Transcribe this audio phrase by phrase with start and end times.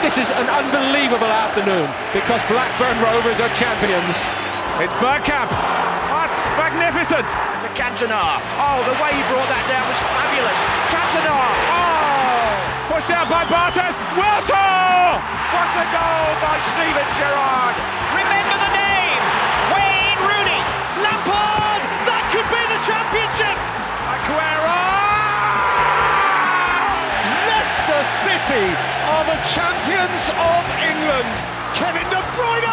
[0.00, 1.84] this is an unbelievable afternoon
[2.16, 4.16] because Blackburn Rovers are champions.
[4.80, 5.52] It's Bergkamp.
[5.52, 7.28] That's magnificent.
[7.28, 8.40] To Cantona.
[8.56, 10.56] Oh, the way he brought that down was fabulous.
[10.88, 11.36] Cantona.
[11.68, 12.96] Oh!
[12.96, 13.92] Pushed out by Bartes.
[14.16, 15.20] Wiltor!
[15.52, 17.76] What a goal by Steven Gerrard.
[18.16, 19.22] Remember the name.
[19.76, 20.60] Wayne Rooney.
[21.04, 21.80] Lampard.
[22.08, 23.56] That could be the championship.
[24.08, 24.80] Aguero!
[27.52, 30.24] Leicester City are the champions
[30.54, 31.30] of England.
[31.74, 32.70] Kevin De Bruyne.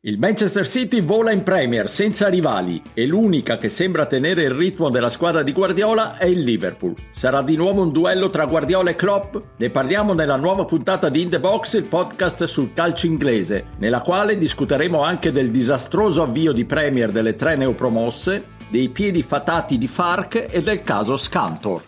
[0.00, 4.88] Il Manchester City vola in Premier senza rivali e l'unica che sembra tenere il ritmo
[4.88, 6.94] della squadra di Guardiola è il Liverpool.
[7.10, 9.36] Sarà di nuovo un duello tra Guardiola e Klopp?
[9.58, 14.00] Ne parliamo nella nuova puntata di In The Box, il podcast sul calcio inglese, nella
[14.00, 19.88] quale discuteremo anche del disastroso avvio di Premier delle tre neopromosse, dei piedi fatati di
[19.88, 21.82] Fark e del caso Scantor.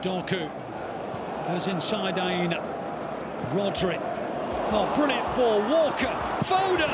[0.00, 0.50] Doku
[1.48, 2.60] goes inside Aina.
[3.54, 3.98] Rodri.
[4.72, 5.60] Oh, brilliant ball.
[5.68, 6.12] Walker.
[6.44, 6.90] Foden.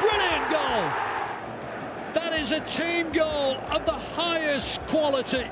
[0.00, 0.84] Brilliant goal.
[2.12, 5.46] That is a team goal of the highest quality.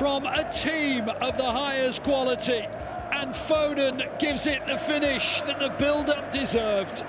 [0.00, 2.66] From a team of the highest quality.
[3.12, 7.04] And Foden gives it the finish that the build up deserved.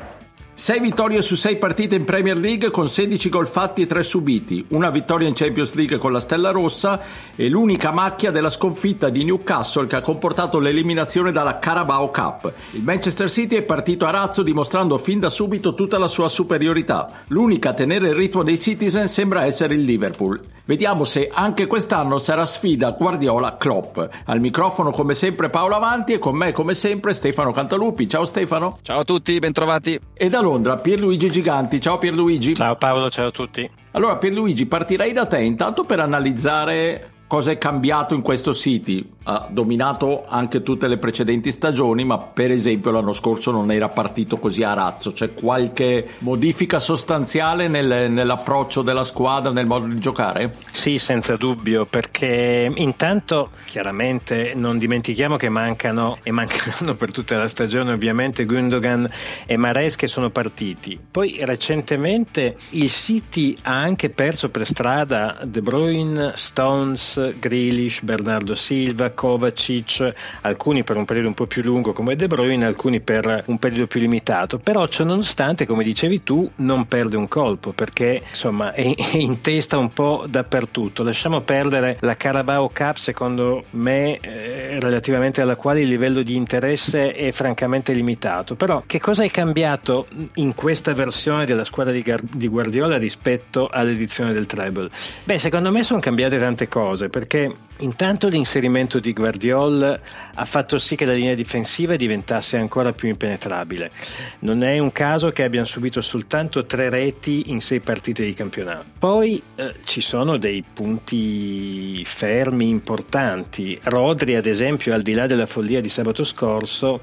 [0.54, 4.66] 6 vittorie su 6 partite in Premier League con 16 gol fatti e 3 subiti,
[4.72, 7.00] una vittoria in Champions League con la Stella Rossa
[7.34, 12.54] e l'unica macchia della sconfitta di Newcastle che ha comportato l'eliminazione dalla Carabao Cup.
[12.72, 17.24] Il Manchester City è partito a razzo dimostrando fin da subito tutta la sua superiorità.
[17.28, 20.40] L'unica a tenere il ritmo dei Citizen sembra essere il Liverpool.
[20.72, 24.00] Vediamo se anche quest'anno sarà sfida Guardiola-Klopp.
[24.28, 28.08] Al microfono come sempre Paolo Avanti e con me come sempre Stefano Cantalupi.
[28.08, 28.78] Ciao Stefano.
[28.82, 30.00] Ciao a tutti, bentrovati.
[30.14, 31.82] E da Londra Pierluigi Giganti.
[31.82, 32.56] Ciao Pierluigi.
[32.56, 33.70] Ciao Paolo, ciao a tutti.
[33.92, 39.10] Allora Pierluigi, partirei da te intanto per analizzare cosa è cambiato in questo City.
[39.24, 44.36] Ha dominato anche tutte le precedenti stagioni, ma per esempio l'anno scorso non era partito
[44.36, 45.14] così a razzo.
[45.14, 50.58] C'è qualche modifica sostanziale nel, nell'approccio della squadra, nel modo di giocare?
[50.72, 57.48] Sì, senza dubbio, perché intanto chiaramente non dimentichiamo che mancano e mancheranno per tutta la
[57.48, 59.10] stagione ovviamente Gundogan
[59.46, 61.00] e Mares che sono partiti.
[61.10, 69.12] Poi recentemente il City ha anche perso per strada De Bruyne, Stones, Grealish, Bernardo Silva,
[69.12, 73.58] Kovacic, alcuni per un periodo un po' più lungo come De Bruyne, alcuni per un
[73.60, 74.58] periodo più limitato.
[74.58, 79.78] Però ciò nonostante, come dicevi tu, non perde un colpo perché insomma è in testa
[79.78, 81.04] un po' dappertutto.
[81.04, 87.14] Lasciamo perdere la Carabao Cup, secondo me, eh, relativamente alla quale il livello di interesse
[87.14, 88.56] è francamente limitato.
[88.56, 93.68] Però che cosa è cambiato in questa versione della squadra di, Gar- di Guardiola rispetto
[93.68, 94.90] all'edizione del treble?
[95.24, 100.00] Beh, secondo me sono cambiate tante cose perché intanto l'inserimento di Guardiola
[100.34, 103.92] ha fatto sì che la linea difensiva diventasse ancora più impenetrabile.
[104.40, 108.86] Non è un caso che abbiano subito soltanto tre reti in sei partite di campionato.
[108.98, 113.80] Poi eh, ci sono dei punti fermi importanti.
[113.84, 117.02] Rodri, ad esempio, al di là della follia di sabato scorso,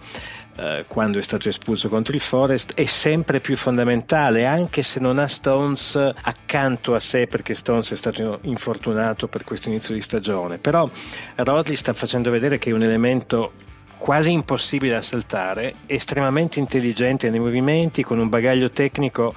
[0.59, 5.19] eh, quando è stato espulso contro il Forest è sempre più fondamentale anche se non
[5.19, 10.59] ha Stones accanto a sé perché Stones è stato infortunato per questo inizio di stagione.
[10.59, 10.91] Però
[11.37, 13.53] Rodley sta facendo vedere che è un elemento
[13.99, 19.35] quasi impossibile da saltare, estremamente intelligente nei movimenti, con un bagaglio tecnico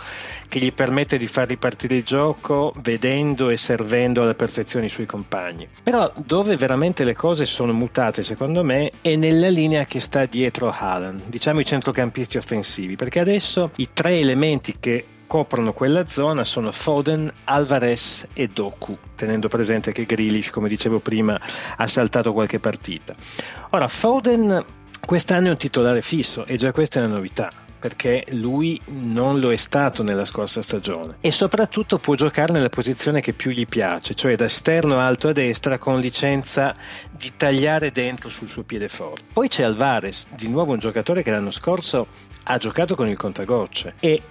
[0.47, 5.05] che gli permette di far ripartire il gioco vedendo e servendo alla perfezione i suoi
[5.05, 5.67] compagni.
[5.83, 10.71] Però dove veramente le cose sono mutate, secondo me, è nella linea che sta dietro
[10.71, 16.73] Haaland, diciamo i centrocampisti offensivi, perché adesso i tre elementi che coprono quella zona sono
[16.73, 21.39] Foden, Alvarez e Doku, tenendo presente che Grealish, come dicevo prima,
[21.77, 23.15] ha saltato qualche partita.
[23.69, 24.61] Ora, Foden
[24.99, 27.49] quest'anno è un titolare fisso e già questa è una novità
[27.79, 33.21] perché lui non lo è stato nella scorsa stagione e soprattutto può giocare nella posizione
[33.21, 36.75] che più gli piace, cioè da esterno alto a destra con licenza
[37.09, 39.23] di tagliare dentro sul suo piede forte.
[39.31, 42.07] Poi c'è Alvarez, di nuovo un giocatore che l'anno scorso
[42.43, 44.21] ha giocato con il contagocce e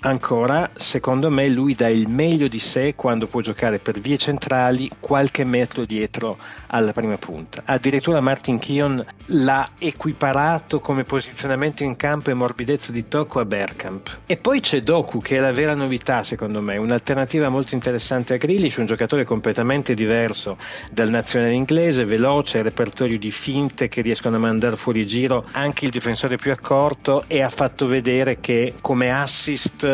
[0.00, 4.88] ancora, secondo me lui dà il meglio di sé quando può giocare per vie centrali
[5.00, 7.62] qualche metro dietro alla prima punta.
[7.64, 14.18] Addirittura Martin Keon l'ha equiparato come posizionamento in campo e morbidezza di tocco a Bergkamp.
[14.26, 18.36] E poi c'è Doku che è la vera novità secondo me, un'alternativa molto interessante a
[18.36, 20.58] Grealish, un giocatore completamente diverso
[20.92, 25.90] dal nazionale inglese, veloce, repertorio di finte che riescono a mandare fuori giro anche il
[25.90, 29.87] difensore più accorto e ha fatto vedere che come assist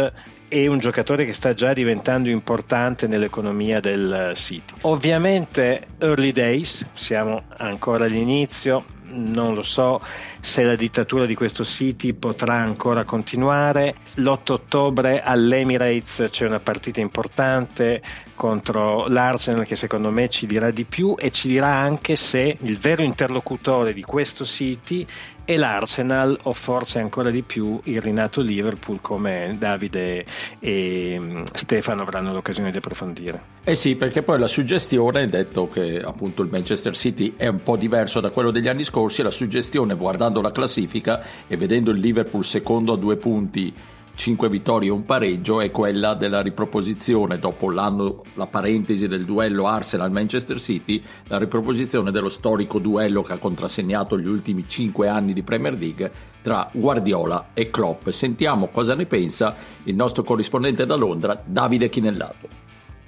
[0.49, 4.75] è un giocatore che sta già diventando importante nell'economia del City.
[4.83, 10.01] Ovviamente early days, siamo ancora all'inizio, non lo so
[10.41, 13.95] se la dittatura di questo City potrà ancora continuare.
[14.15, 18.03] L'8 ottobre all'Emirates c'è una partita importante
[18.35, 22.79] contro l'Arsenal che secondo me ci dirà di più e ci dirà anche se il
[22.79, 25.07] vero interlocutore di questo City
[25.45, 30.25] è l'Arsenal o forse ancora di più il rinato Liverpool come Davide
[30.59, 33.53] e mm, Stefano avranno l'occasione di approfondire.
[33.65, 37.77] Eh sì, perché poi la suggestione, detto che appunto il Manchester City è un po'
[37.77, 42.45] diverso da quello degli anni scorsi, la suggestione guardando la classifica e vedendo il Liverpool
[42.45, 43.73] secondo a due punti
[44.15, 49.67] 5 vittorie e un pareggio è quella della riproposizione dopo l'anno, la parentesi del duello
[49.67, 55.43] Arsenal-Manchester City, la riproposizione dello storico duello che ha contrassegnato gli ultimi 5 anni di
[55.43, 56.11] Premier League
[56.43, 58.09] tra Guardiola e Klopp.
[58.09, 62.64] Sentiamo cosa ne pensa il nostro corrispondente da Londra, Davide Chinellato.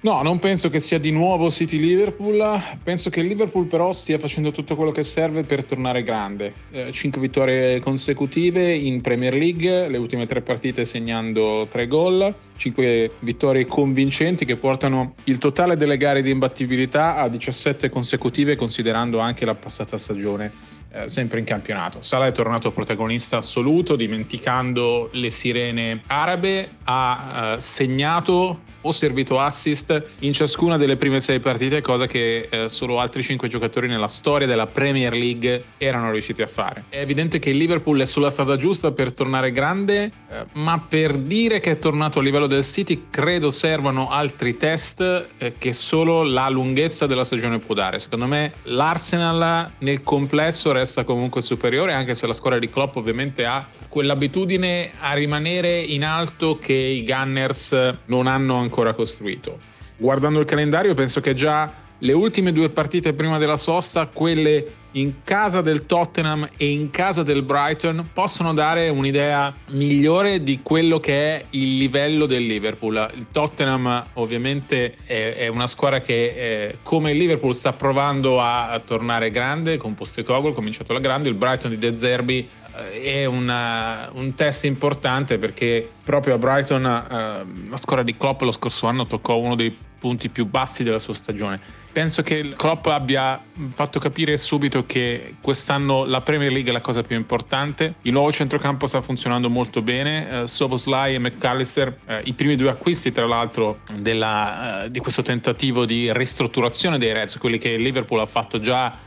[0.07, 4.21] No, non penso che sia di nuovo City Liverpool, penso che il Liverpool però stia
[4.21, 6.53] facendo tutto quello che serve per tornare grande.
[6.71, 13.15] Eh, cinque vittorie consecutive in Premier League, le ultime tre partite segnando tre gol, cinque
[13.19, 19.45] vittorie convincenti che portano il totale delle gare di imbattibilità a 17 consecutive considerando anche
[19.45, 20.53] la passata stagione
[20.93, 22.01] eh, sempre in campionato.
[22.03, 30.03] Salah è tornato protagonista assoluto dimenticando le sirene arabe, ha eh, segnato o servito assist
[30.21, 34.47] in ciascuna delle prime sei partite, cosa che eh, solo altri cinque giocatori nella storia
[34.47, 36.85] della Premier League erano riusciti a fare.
[36.89, 41.17] È evidente che il Liverpool è sulla strada giusta per tornare grande, eh, ma per
[41.17, 45.01] dire che è tornato a livello del City credo servano altri test
[45.39, 47.99] eh, che solo la lunghezza della stagione può dare.
[47.99, 53.45] Secondo me l'Arsenal nel complesso resta comunque superiore, anche se la squadra di Klopp ovviamente
[53.45, 59.59] ha quell'abitudine a rimanere in alto che i Gunners non hanno ancora costruito.
[59.97, 65.23] Guardando il calendario penso che già le ultime due partite prima della sosta, quelle in
[65.25, 71.15] casa del Tottenham e in casa del Brighton, possono dare un'idea migliore di quello che
[71.15, 73.11] è il livello del Liverpool.
[73.15, 78.69] Il Tottenham ovviamente è, è una squadra che eh, come il Liverpool sta provando a,
[78.69, 83.25] a tornare grande, con Postecoglou, cominciato la grande, il Brighton di De Zerbi eh, è
[83.25, 88.87] una, un test importante perché proprio a Brighton eh, la squadra di Klopp lo scorso
[88.87, 91.85] anno toccò uno dei punti più bassi della sua stagione.
[91.97, 97.03] Penso che Klopp abbia fatto capire subito che quest'anno la Premier League è la cosa
[97.03, 97.95] più importante.
[98.03, 100.43] Il nuovo centrocampo sta funzionando molto bene.
[100.43, 105.23] Uh, Soboslai e McAllister, uh, i primi due acquisti tra l'altro della, uh, di questo
[105.23, 109.05] tentativo di ristrutturazione dei Reds, quelli che il Liverpool ha fatto già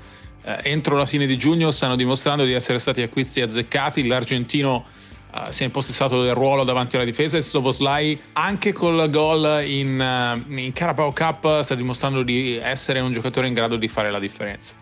[0.64, 4.08] entro la fine di giugno, stanno dimostrando di essere stati acquisti azzeccati.
[4.08, 4.86] L'argentino
[5.32, 10.00] Uh, si è impossessato del ruolo davanti alla difesa e Soboslai anche col gol in,
[10.00, 14.18] uh, in Carabao Cup sta dimostrando di essere un giocatore in grado di fare la
[14.18, 14.74] differenza.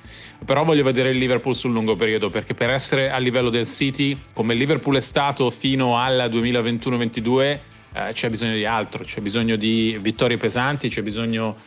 [0.46, 4.18] Però voglio vedere il Liverpool sul lungo periodo perché per essere a livello del City
[4.32, 7.60] come il Liverpool è stato fino al 2021-22
[7.92, 11.58] uh, c'è bisogno di altro c'è bisogno di vittorie pesanti c'è bisogno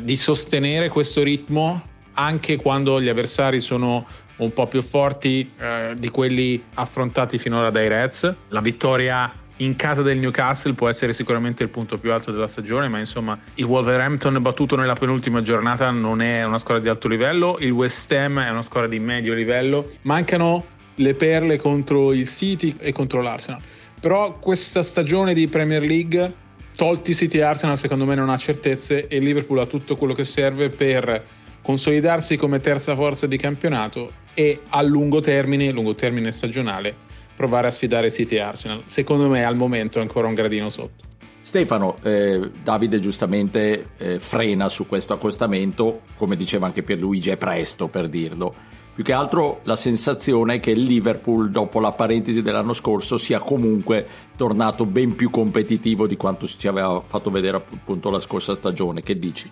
[0.00, 6.08] di sostenere questo ritmo anche quando gli avversari sono un po' più forti eh, di
[6.08, 8.34] quelli affrontati finora dai Reds.
[8.48, 12.88] La vittoria in casa del Newcastle può essere sicuramente il punto più alto della stagione,
[12.88, 17.58] ma insomma il Wolverhampton battuto nella penultima giornata non è una squadra di alto livello,
[17.60, 19.90] il West Ham è una squadra di medio livello.
[20.02, 20.64] Mancano
[20.94, 23.60] le perle contro il City e contro l'Arsenal.
[24.00, 26.32] Però questa stagione di Premier League,
[26.74, 30.24] tolti City e Arsenal, secondo me non ha certezze e Liverpool ha tutto quello che
[30.24, 31.22] serve per
[31.62, 36.94] consolidarsi come terza forza di campionato e a lungo termine, lungo termine stagionale,
[37.34, 38.82] provare a sfidare City e Arsenal.
[38.86, 41.08] Secondo me al momento è ancora un gradino sotto.
[41.42, 47.88] Stefano, eh, Davide giustamente eh, frena su questo accostamento, come diceva anche Pierluigi, è presto
[47.88, 48.54] per dirlo.
[48.94, 53.38] Più che altro la sensazione è che il Liverpool, dopo la parentesi dell'anno scorso, sia
[53.38, 59.02] comunque tornato ben più competitivo di quanto ci aveva fatto vedere appunto la scorsa stagione.
[59.02, 59.50] Che dici?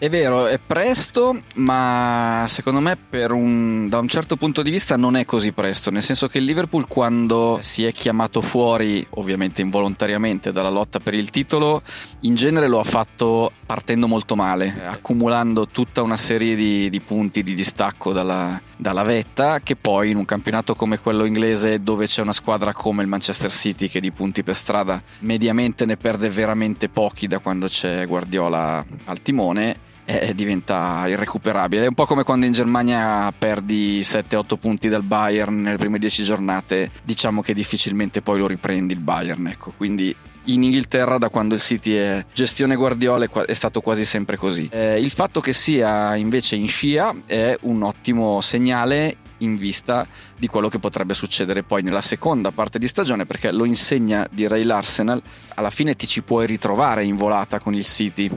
[0.00, 2.96] È vero, è presto, ma secondo me
[3.30, 6.44] un, da un certo punto di vista non è così presto, nel senso che il
[6.44, 11.82] Liverpool quando si è chiamato fuori, ovviamente involontariamente, dalla lotta per il titolo,
[12.20, 17.42] in genere lo ha fatto partendo molto male, accumulando tutta una serie di, di punti
[17.42, 22.22] di distacco dalla, dalla vetta, che poi in un campionato come quello inglese dove c'è
[22.22, 26.88] una squadra come il Manchester City che di punti per strada mediamente ne perde veramente
[26.88, 31.84] pochi da quando c'è Guardiola al timone, eh, diventa irrecuperabile.
[31.84, 36.22] È un po' come quando in Germania perdi 7-8 punti dal Bayern nelle prime 10
[36.22, 39.48] giornate, diciamo che difficilmente poi lo riprendi il Bayern.
[39.48, 39.74] Ecco.
[39.76, 44.66] Quindi in Inghilterra da quando il City è gestione Guardiola è stato quasi sempre così.
[44.72, 50.46] Eh, il fatto che sia invece in scia è un ottimo segnale in vista di
[50.46, 55.22] quello che potrebbe succedere poi nella seconda parte di stagione perché lo insegna direi l'Arsenal
[55.54, 58.28] alla fine ti ci puoi ritrovare in volata con il City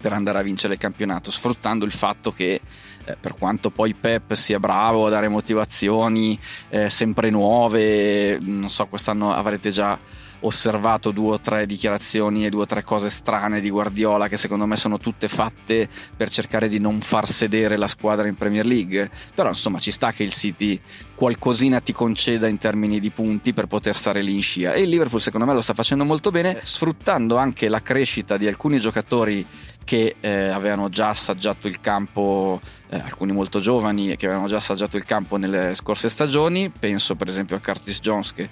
[0.00, 2.60] per andare a vincere il campionato, sfruttando il fatto che
[3.04, 6.38] eh, per quanto poi Pep sia bravo a dare motivazioni
[6.68, 9.98] eh, sempre nuove, non so, quest'anno avrete già
[10.40, 14.66] osservato due o tre dichiarazioni e due o tre cose strane di Guardiola che secondo
[14.66, 19.10] me sono tutte fatte per cercare di non far sedere la squadra in Premier League.
[19.34, 20.80] Però insomma ci sta che il City
[21.14, 24.72] qualcosina ti conceda in termini di punti per poter stare lì in scia.
[24.72, 28.46] E il Liverpool secondo me lo sta facendo molto bene sfruttando anche la crescita di
[28.46, 29.46] alcuni giocatori
[29.88, 34.98] che eh, avevano già assaggiato il campo, eh, alcuni molto giovani che avevano già assaggiato
[34.98, 38.50] il campo nelle scorse stagioni, penso per esempio a Curtis Jones che,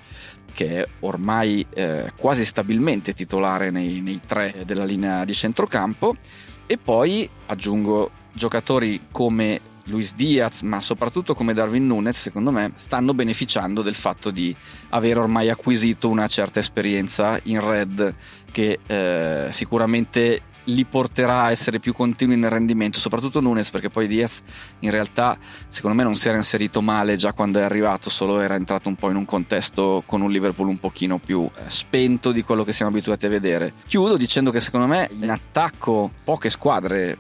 [0.57, 6.17] che è ormai eh, quasi stabilmente titolare nei, nei tre della linea di centrocampo.
[6.65, 13.13] E poi aggiungo giocatori come Luis Diaz, ma soprattutto come Darwin Nunes, secondo me, stanno
[13.13, 14.57] beneficiando del fatto di
[14.89, 18.15] aver ormai acquisito una certa esperienza in red
[18.51, 24.07] che eh, sicuramente li porterà a essere più continui nel rendimento, soprattutto Nunes perché poi
[24.07, 24.43] Diaz
[24.81, 25.37] in realtà
[25.69, 28.97] secondo me non si era inserito male già quando è arrivato, solo era entrato un
[28.97, 32.73] po' in un contesto con un Liverpool un pochino più eh, spento di quello che
[32.73, 33.73] siamo abituati a vedere.
[33.87, 37.19] Chiudo dicendo che secondo me in attacco poche squadre,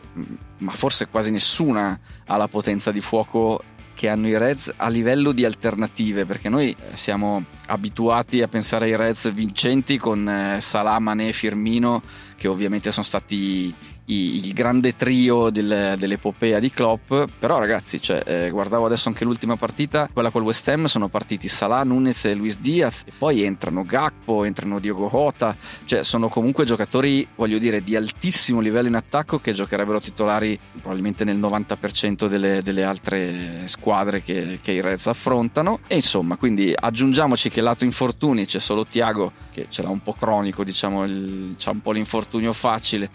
[0.58, 3.62] ma forse quasi nessuna ha la potenza di fuoco
[3.96, 8.84] che hanno i Reds a livello di alternative, perché noi eh, siamo abituati a pensare
[8.84, 12.02] ai Reds vincenti con eh, Salah, Mané, Firmino,
[12.36, 13.74] che ovviamente sono stati
[14.06, 17.12] il grande trio del, dell'epopea di Klopp.
[17.38, 21.48] Però ragazzi cioè, eh, guardavo adesso anche l'ultima partita quella col West Ham sono partiti
[21.48, 23.02] Salah, Nunez e Luis Diaz.
[23.06, 25.56] E poi entrano Gakpo, entrano Diogo Jota.
[25.84, 31.25] Cioè sono comunque giocatori voglio dire di altissimo livello in attacco che giocherebbero titolari probabilmente
[31.25, 35.80] nel 90% delle, delle altre squadre che, che, i Reds affrontano.
[35.86, 40.12] E insomma quindi aggiungiamoci che lato infortuni c'è solo Tiago che ce l'ha un po'
[40.12, 43.08] cronico diciamo il, un po' l'infortunio facile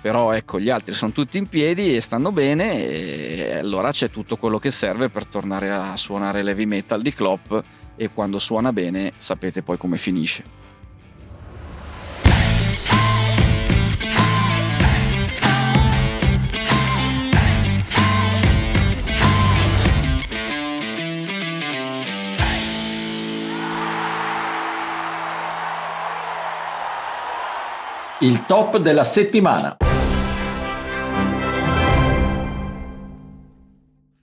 [0.00, 4.36] però ecco gli altri sono tutti in piedi e stanno bene e allora c'è tutto
[4.36, 7.52] quello che serve per tornare a suonare l'heavy metal di Klopp
[7.96, 10.67] e quando suona bene sapete poi come finisce.
[28.20, 29.87] Il top della settimana.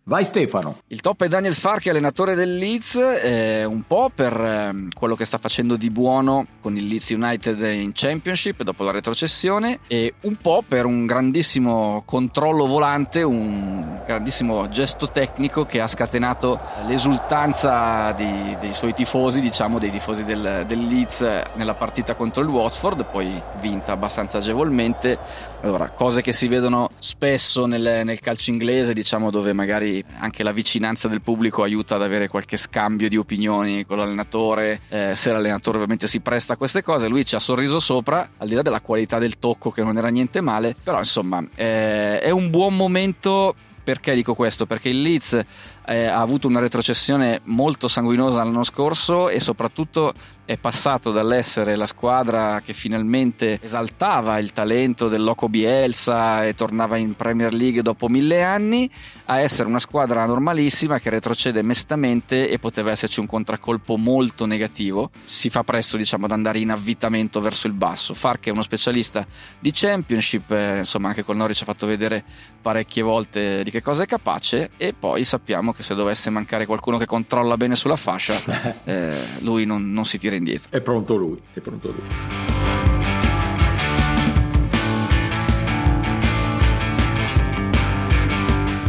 [0.08, 0.78] Vai Stefano.
[0.90, 5.26] Il top è Daniel Farke, allenatore del Leeds, eh, un po' per eh, quello che
[5.26, 10.36] sta facendo di buono con il Leeds United in Championship dopo la retrocessione e un
[10.36, 18.56] po' per un grandissimo controllo volante, un grandissimo gesto tecnico che ha scatenato l'esultanza di,
[18.60, 21.22] dei suoi tifosi, diciamo dei tifosi del, del Leeds
[21.56, 25.18] nella partita contro il Watford, poi vinta abbastanza agevolmente.
[25.62, 30.52] Allora, cose che si vedono spesso nel, nel calcio inglese, diciamo dove magari anche la
[30.52, 35.78] vicinanza del pubblico aiuta ad avere qualche scambio di opinioni con l'allenatore, eh, se l'allenatore
[35.78, 38.82] ovviamente si presta a queste cose, lui ci ha sorriso sopra, al di là della
[38.82, 43.56] qualità del tocco che non era niente male, però insomma eh, è un buon momento
[43.86, 44.66] perché dico questo?
[44.66, 45.40] Perché il Leeds
[45.86, 50.12] eh, ha avuto una retrocessione molto sanguinosa l'anno scorso e soprattutto
[50.46, 56.98] è passato dall'essere la squadra che finalmente esaltava il talento del Loco Bielsa e tornava
[56.98, 58.90] in Premier League dopo mille anni
[59.26, 65.10] a essere una squadra normalissima che retrocede mestamente e poteva esserci un contraccolpo molto negativo.
[65.26, 68.14] Si fa presto diciamo ad andare in avvitamento verso il basso.
[68.14, 69.26] Fark è uno specialista
[69.60, 72.24] di Championship, eh, insomma anche col Norwich ha fatto vedere
[72.62, 76.98] parecchie volte di che cosa è capace e poi sappiamo che se dovesse mancare qualcuno
[76.98, 78.42] che controlla bene sulla fascia,
[78.86, 80.70] eh, lui non, non, si tira indietro.
[80.70, 82.64] È pronto lui, è pronto lui.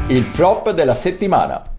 [0.08, 1.74] Il flop della settimana.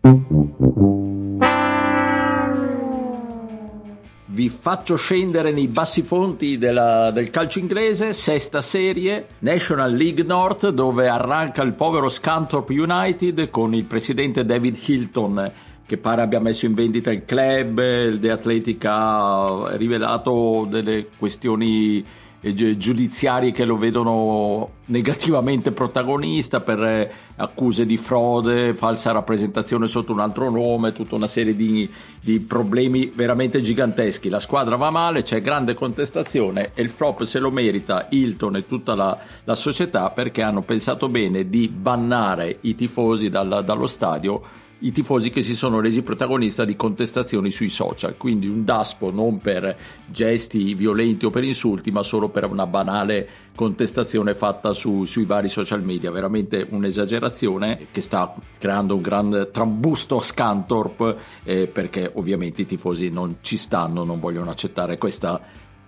[4.25, 10.69] Vi faccio scendere nei bassi fonti della, del calcio inglese, sesta serie, National League North,
[10.69, 15.51] dove arranca il povero Scunthorpe United con il presidente David Hilton
[15.87, 22.03] che pare abbia messo in vendita il club, il The Athletic ha rivelato delle questioni
[22.41, 30.11] eh, giudiziarie che lo vedono negativamente protagonista per eh, accuse di frode, falsa rappresentazione sotto
[30.11, 31.89] un altro nome, tutta una serie di,
[32.19, 34.27] di problemi veramente giganteschi.
[34.27, 38.67] La squadra va male, c'è grande contestazione e il flop se lo merita Hilton e
[38.67, 44.65] tutta la, la società perché hanno pensato bene di bannare i tifosi dal, dallo stadio
[44.79, 49.39] i tifosi che si sono resi protagonisti di contestazioni sui social, quindi un daspo non
[49.39, 55.25] per gesti violenti o per insulti, ma solo per una banale contestazione fatta su, sui
[55.25, 62.11] vari social media, veramente un'esagerazione che sta creando un gran trambusto a Scantorp eh, perché
[62.13, 65.41] ovviamente i tifosi non ci stanno, non vogliono accettare questa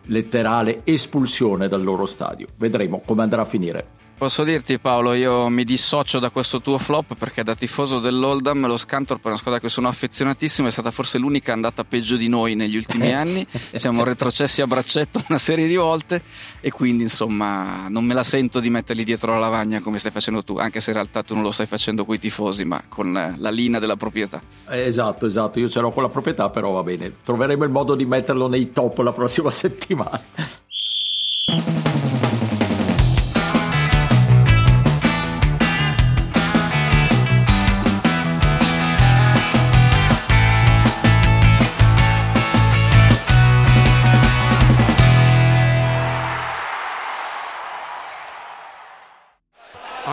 [0.05, 2.47] letterale espulsione dal loro stadio.
[2.57, 3.97] Vedremo come andrà a finire.
[4.19, 8.75] Posso dirti Paolo, io mi dissocio da questo tuo flop perché da tifoso dell'Oldham lo
[8.75, 12.27] Scantorp è una squadra a cui sono affezionatissimo, è stata forse l'unica andata peggio di
[12.27, 16.21] noi negli ultimi anni, siamo retrocessi a braccetto una serie di volte
[16.59, 20.43] e quindi insomma non me la sento di metterli dietro la lavagna come stai facendo
[20.43, 23.13] tu, anche se in realtà tu non lo stai facendo con i tifosi ma con
[23.13, 24.41] la linea della proprietà.
[24.67, 28.03] Esatto, esatto, io ce l'ho con la proprietà però va bene, troveremo il modo di
[28.03, 30.21] metterlo nei top la prossima settimana.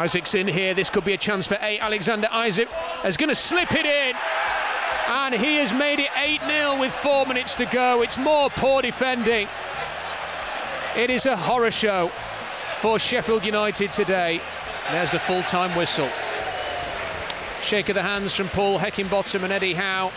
[0.06, 0.72] Isaac's in here.
[0.72, 1.80] This could be a chance for eight.
[1.80, 2.68] Alexander Isaac
[3.04, 4.14] is going to slip it in.
[5.08, 8.02] And he has made it 8 0 with four minutes to go.
[8.02, 9.48] It's more poor defending.
[10.96, 12.12] It is a horror show
[12.78, 14.40] for Sheffield United today.
[14.92, 16.08] There's the full time whistle.
[17.64, 20.12] Shake of the hands from Paul Heckingbottom and Eddie Howe.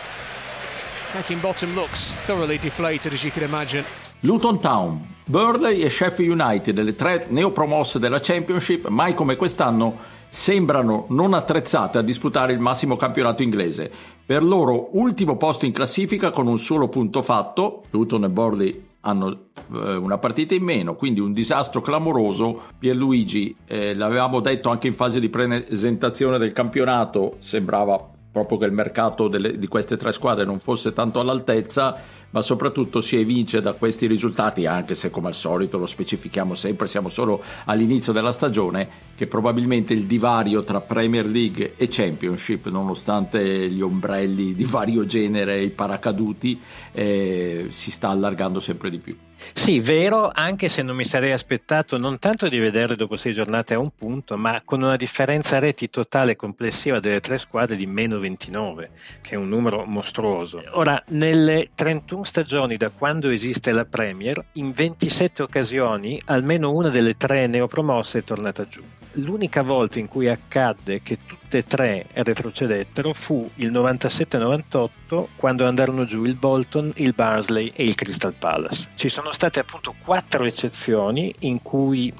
[1.14, 3.84] Heckingbottom looks thoroughly deflated, as you can imagine.
[4.22, 9.96] Luton Town, Burley e Sheffield United, le tre neopromosse della Championship, mai come quest'anno
[10.28, 13.90] sembrano non attrezzate a disputare il massimo campionato inglese.
[14.26, 19.46] Per loro ultimo posto in classifica con un solo punto fatto, Luton e Burley hanno
[19.72, 22.60] eh, una partita in meno, quindi un disastro clamoroso.
[22.78, 28.72] Pierluigi, eh, l'avevamo detto anche in fase di presentazione del campionato, sembrava proprio che il
[28.72, 31.96] mercato delle, di queste tre squadre non fosse tanto all'altezza,
[32.30, 36.86] ma soprattutto si evince da questi risultati, anche se come al solito lo specifichiamo sempre,
[36.86, 43.68] siamo solo all'inizio della stagione, che probabilmente il divario tra Premier League e Championship, nonostante
[43.68, 46.60] gli ombrelli di vario genere e i paracaduti,
[46.92, 49.16] eh, si sta allargando sempre di più.
[49.52, 53.74] Sì, vero, anche se non mi sarei aspettato non tanto di vedere dopo sei giornate
[53.74, 58.18] a un punto, ma con una differenza reti totale complessiva delle tre squadre di meno
[58.18, 60.62] 29, che è un numero mostruoso.
[60.72, 67.16] Ora, nelle 31 stagioni da quando esiste la Premier, in 27 occasioni almeno una delle
[67.16, 68.82] tre neopromosse è tornata giù.
[69.14, 76.04] L'unica volta in cui accadde che tutte e tre retrocedettero fu il 97-98 quando andarono
[76.04, 78.88] giù il Bolton, il Barnsley e il Crystal Palace.
[78.94, 82.12] Ci sono state appunto quattro eccezioni in cui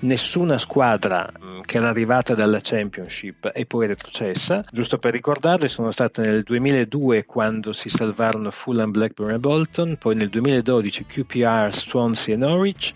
[0.00, 1.30] nessuna squadra
[1.66, 4.62] che era arrivata dalla Championship è poi retrocessa.
[4.70, 10.14] Giusto per ricordarle, sono state nel 2002 quando si salvarono Fulham, Blackburn e Bolton, poi
[10.14, 12.92] nel 2012 QPR, Swansea e Norwich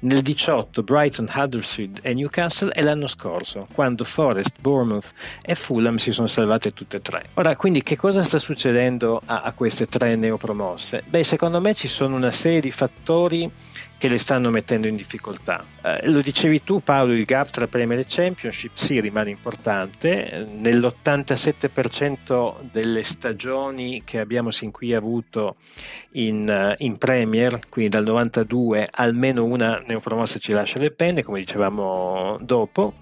[0.00, 5.12] nel 18 Brighton, Huddersfield e Newcastle e l'anno scorso quando Forest, Bournemouth
[5.42, 7.24] e Fulham si sono salvate tutte e tre.
[7.34, 11.04] Ora, quindi che cosa sta succedendo a, a queste tre neopromosse?
[11.06, 13.50] Beh, secondo me ci sono una serie di fattori
[14.00, 15.62] che le stanno mettendo in difficoltà.
[15.82, 22.54] Eh, lo dicevi tu Paolo, il gap tra Premier e Championship sì rimane importante, nell'87%
[22.72, 25.56] delle stagioni che abbiamo sin qui avuto
[26.12, 31.40] in, eh, in Premier, quindi dal 92 almeno una neopromossa ci lascia le penne, come
[31.40, 32.94] dicevamo dopo,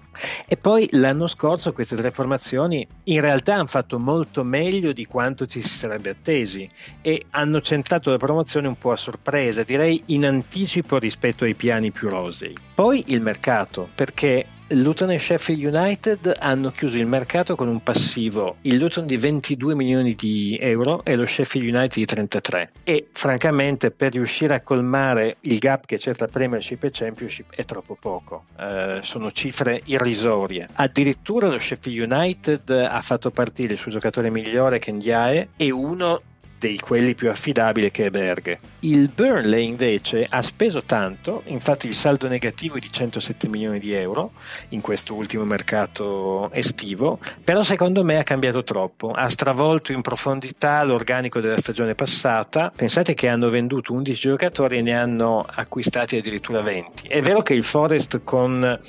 [0.47, 5.45] e poi l'anno scorso queste tre formazioni in realtà hanno fatto molto meglio di quanto
[5.45, 6.67] ci si sarebbe attesi
[7.01, 11.91] e hanno centrato la promozione un po' a sorpresa, direi in anticipo rispetto ai piani
[11.91, 12.55] più rosei.
[12.73, 18.57] Poi il mercato, perché Luton e Sheffield United hanno chiuso il mercato con un passivo,
[18.61, 23.89] il Luton di 22 milioni di euro e lo Sheffield United di 33 e francamente
[23.89, 28.45] per riuscire a colmare il gap che c'è tra Premiership e Championship è troppo poco,
[28.59, 30.67] eh, sono cifre irrisorie.
[30.73, 36.21] Addirittura lo Sheffield United ha fatto partire il suo giocatore migliore Kendiae e uno
[36.59, 38.59] dei quelli più affidabili che è Berghe.
[38.81, 43.93] Il Burnley invece ha speso tanto, infatti il saldo negativo è di 107 milioni di
[43.93, 44.33] euro
[44.69, 50.83] in questo ultimo mercato estivo, però secondo me ha cambiato troppo, ha stravolto in profondità
[50.83, 56.61] l'organico della stagione passata, pensate che hanno venduto 11 giocatori e ne hanno acquistati addirittura
[56.61, 57.07] 20.
[57.07, 58.79] È vero che il Forest con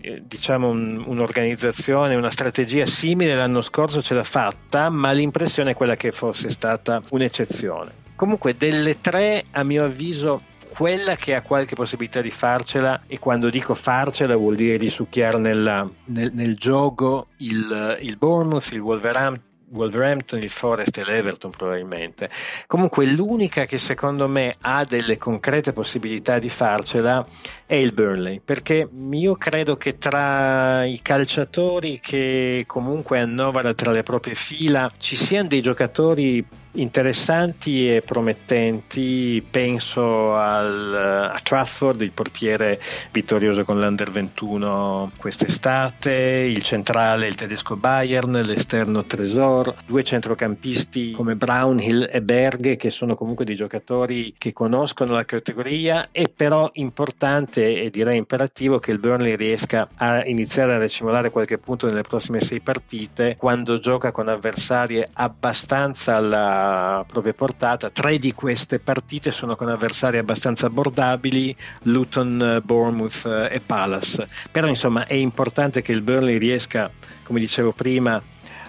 [0.00, 5.74] eh, diciamo un, un'organizzazione, una strategia simile l'anno scorso ce l'ha fatta, ma l'impressione è
[5.74, 8.00] quella che fosse stata un'eccezione.
[8.16, 13.50] Comunque delle tre, a mio avviso, quella che ha qualche possibilità di farcela e quando
[13.50, 20.40] dico farcela vuol dire di succhiare nel, nel, gioco il, il Bournemouth, il Wolverhampton Wolverhampton,
[20.40, 22.30] il Forest e l'Everton probabilmente.
[22.66, 27.26] Comunque l'unica che secondo me ha delle concrete possibilità di farcela
[27.66, 34.02] è il Burnley, perché io credo che tra i calciatori che comunque annovera tra le
[34.02, 39.44] proprie fila ci siano dei giocatori interessanti e promettenti.
[39.48, 42.80] Penso al, a Trafford, il portiere
[43.10, 51.36] vittorioso con l'Under 21 quest'estate, il centrale, il tedesco Bayern, l'esterno Tresor, due centrocampisti come
[51.36, 57.82] Brownhill e Berg che sono comunque dei giocatori che conoscono la categoria è però importante
[57.82, 62.40] e direi imperativo che il Burnley riesca a iniziare a recimolare qualche punto nelle prossime
[62.40, 66.61] sei partite quando gioca con avversari abbastanza alla
[67.06, 67.90] propria portata.
[67.90, 74.28] Tre di queste partite sono con avversari abbastanza abbordabili, Luton, Bournemouth e Palace.
[74.50, 76.90] Però insomma è importante che il Burnley riesca,
[77.22, 78.20] come dicevo prima,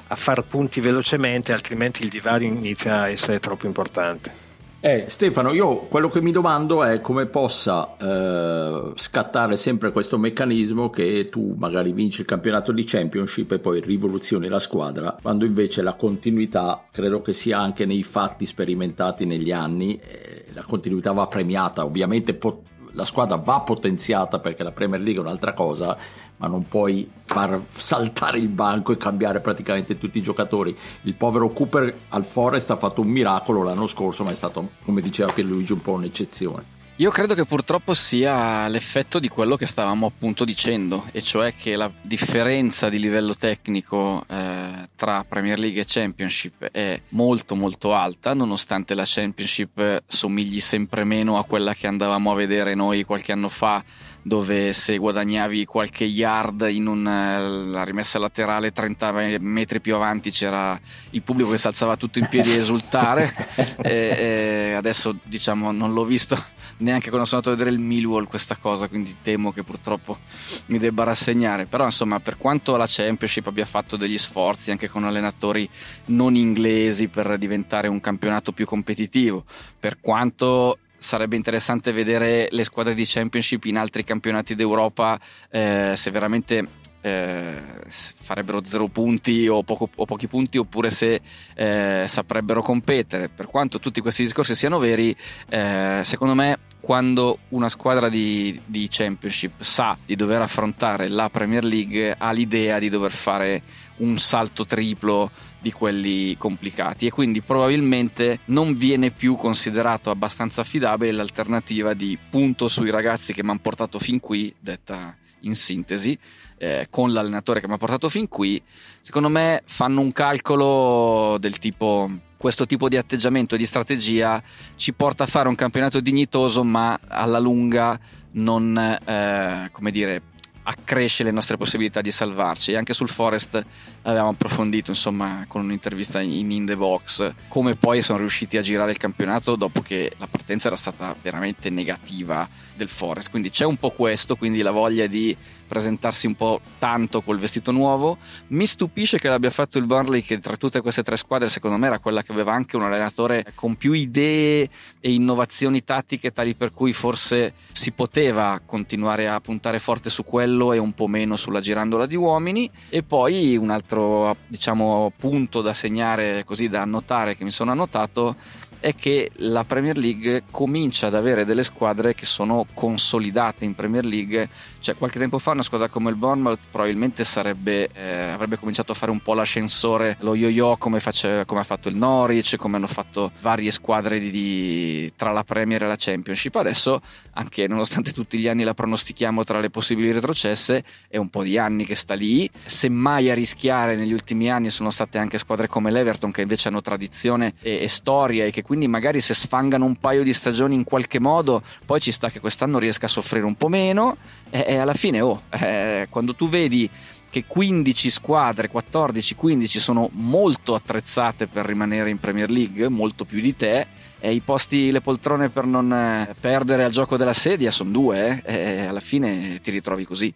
[0.07, 4.42] a far punti velocemente, altrimenti il divario inizia a essere troppo importante.
[4.85, 10.89] Eh, Stefano, io quello che mi domando è come possa eh, scattare sempre questo meccanismo
[10.89, 15.83] che tu magari vinci il campionato di Championship e poi rivoluzioni la squadra, quando invece
[15.83, 21.27] la continuità credo che sia anche nei fatti sperimentati negli anni, eh, la continuità va
[21.27, 25.97] premiata, ovviamente pot- la squadra va potenziata perché la Premier League è un'altra cosa,
[26.37, 30.75] ma non puoi far saltare il banco e cambiare praticamente tutti i giocatori.
[31.03, 35.01] Il povero Cooper al Forest ha fatto un miracolo l'anno scorso, ma è stato, come
[35.01, 36.81] diceva Pierluigi, un po' un'eccezione.
[36.97, 41.75] Io credo che purtroppo sia l'effetto di quello che stavamo appunto dicendo, e cioè che
[41.75, 48.35] la differenza di livello tecnico eh, tra Premier League e Championship è molto molto alta,
[48.35, 53.49] nonostante la Championship somigli sempre meno a quella che andavamo a vedere noi qualche anno
[53.49, 53.83] fa
[54.21, 60.79] dove se guadagnavi qualche yard in una rimessa laterale 30 metri più avanti c'era
[61.09, 63.33] il pubblico che si alzava tutto in piedi a esultare.
[63.83, 66.41] E, e adesso diciamo non l'ho visto
[66.77, 70.19] neanche quando sono andato a vedere il Millwall questa cosa quindi temo che purtroppo
[70.67, 71.65] mi debba rassegnare.
[71.65, 75.69] Però insomma per quanto la Championship abbia fatto degli sforzi anche con allenatori
[76.05, 79.45] non inglesi per diventare un campionato più competitivo
[79.79, 86.11] per quanto sarebbe interessante vedere le squadre di Championship in altri campionati d'Europa eh, se
[86.11, 91.19] veramente eh, farebbero zero punti o, poco, o, pochi punti oppure se
[91.53, 93.27] eh, saprebbero competere.
[93.27, 95.13] Per quanto tutti questi discorsi siano veri,
[95.49, 101.63] eh, secondo me quando una squadra di, di, Championship sa di dover affrontare la Premier
[101.63, 103.61] League ha l'idea di dover fare
[103.97, 111.11] un salto triplo di quelli complicati e quindi probabilmente non viene più considerato abbastanza affidabile
[111.11, 116.17] l'alternativa di punto sui ragazzi che mi hanno portato fin qui, detta in sintesi,
[116.63, 118.61] eh, con l'allenatore che mi ha portato fin qui,
[119.01, 124.41] secondo me fanno un calcolo del tipo questo tipo di atteggiamento e di strategia
[124.75, 127.99] ci porta a fare un campionato dignitoso ma alla lunga
[128.31, 130.21] non, eh, come dire,
[130.63, 132.71] accresce le nostre possibilità di salvarci.
[132.71, 133.63] E anche sul Forest
[134.03, 138.91] avevamo approfondito, insomma, con un'intervista in In The Box, come poi sono riusciti a girare
[138.91, 143.29] il campionato dopo che la partenza era stata veramente negativa del Forest.
[143.29, 145.35] Quindi c'è un po' questo, quindi la voglia di
[145.67, 148.17] presentarsi un po' tanto col vestito nuovo.
[148.47, 151.87] Mi stupisce che l'abbia fatto il Burnley, che tra tutte queste tre squadre, secondo me,
[151.87, 156.71] era quella che aveva anche un allenatore con più idee e innovazioni tattiche, tali per
[156.71, 161.59] cui forse si poteva continuare a puntare forte su quello e un po' meno sulla
[161.59, 162.69] girandola di uomini.
[162.89, 168.35] E poi un altro, diciamo, punto da segnare, così da annotare, che mi sono annotato
[168.83, 174.03] è che la Premier League comincia ad avere delle squadre che sono consolidate in Premier
[174.03, 174.49] League.
[174.81, 178.95] Cioè, qualche tempo fa una squadra come il Bournemouth probabilmente sarebbe, eh, avrebbe cominciato a
[178.95, 182.87] fare un po' l'ascensore, lo yo-yo come, face, come ha fatto il Norwich, come hanno
[182.87, 186.53] fatto varie squadre di, di, tra la Premier e la Championship.
[186.53, 187.01] Adesso,
[187.35, 191.57] anche nonostante tutti gli anni la pronostichiamo tra le possibili retrocesse, è un po' di
[191.57, 192.49] anni che sta lì.
[192.65, 196.81] Semmai a rischiare negli ultimi anni sono state anche squadre come l'Everton che invece hanno
[196.81, 200.83] tradizione e, e storia e che quindi magari se sfangano un paio di stagioni in
[200.83, 204.17] qualche modo, poi ci sta che quest'anno riesca a soffrire un po' meno
[204.49, 206.89] e, e alla fine, oh, eh, quando tu vedi
[207.29, 213.55] che 15 squadre, 14-15 sono molto attrezzate per rimanere in Premier League, molto più di
[213.55, 213.87] te,
[214.19, 218.41] e i posti, le poltrone per non eh, perdere al gioco della sedia sono due,
[218.45, 220.33] eh, e alla fine ti ritrovi così.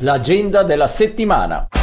[0.00, 1.77] L'agenda della settimana.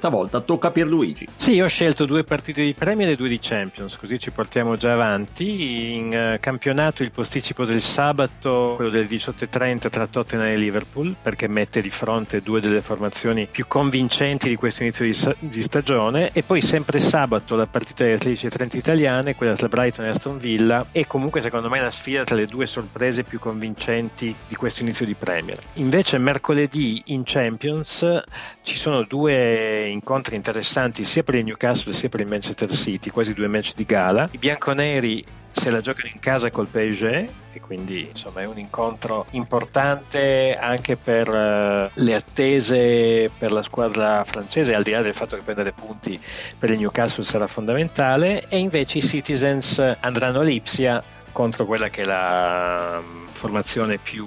[0.00, 1.28] Stavolta tocca a Pierluigi.
[1.36, 4.94] Sì, ho scelto due partite di Premier e due di Champions, così ci portiamo già
[4.94, 5.94] avanti.
[5.94, 11.48] In uh, campionato il posticipo del sabato, quello delle 18.30 tra Tottenham e Liverpool, perché
[11.48, 16.30] mette di fronte due delle formazioni più convincenti di questo inizio di, di stagione.
[16.32, 20.86] E poi sempre sabato la partita delle 13.30 italiane, quella tra Brighton e Aston Villa,
[20.92, 25.04] e comunque secondo me la sfida tra le due sorprese più convincenti di questo inizio
[25.04, 25.58] di Premier.
[25.74, 28.22] Invece mercoledì in Champions
[28.62, 33.34] ci sono due incontri interessanti sia per il Newcastle sia per il Manchester City, quasi
[33.34, 34.28] due match di gala.
[34.30, 39.26] I bianconeri se la giocano in casa col PSG e quindi insomma è un incontro
[39.32, 45.36] importante anche per uh, le attese per la squadra francese al di là del fatto
[45.36, 46.18] che prendere punti
[46.56, 52.02] per il Newcastle sarà fondamentale e invece i Citizens andranno a Lipsia contro quella che
[52.02, 54.26] è la um, formazione più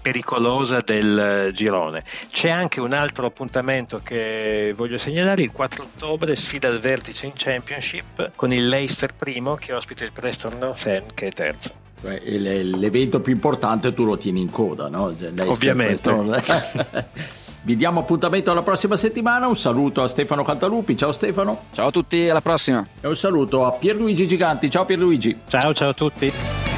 [0.00, 2.04] pericolosa del girone.
[2.30, 7.32] C'è anche un altro appuntamento che voglio segnalare, il 4 ottobre sfida al vertice in
[7.34, 11.88] Championship con il Leicester primo che ospita il Preston North End che è terzo.
[12.02, 15.08] L'evento più importante tu lo tieni in coda, no?
[15.08, 17.08] Leicester, Ovviamente.
[17.62, 19.46] Vi diamo appuntamento alla prossima settimana.
[19.46, 20.96] Un saluto a Stefano Cantalupi.
[20.96, 21.64] Ciao Stefano.
[21.72, 22.86] Ciao a tutti, alla prossima.
[23.00, 24.70] E un saluto a Pierluigi Giganti.
[24.70, 25.40] Ciao Pierluigi.
[25.46, 26.69] Ciao, ciao a tutti.